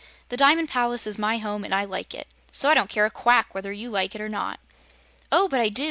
[0.29, 2.25] The Diamond Palace is my home, and I like it.
[2.51, 4.59] So I don't care a quack whether YOU like it or not."
[5.31, 5.79] "Oh, but I do!"